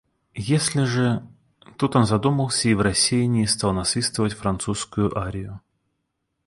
[0.33, 1.21] Если же…»
[1.77, 5.61] Тут он задумался и в рассеянии стал насвистывать французскую арию.